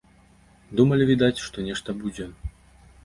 Думалі, 0.79 1.07
відаць, 1.11 1.43
што 1.49 1.67
нешта 1.67 1.97
будзе. 2.01 2.29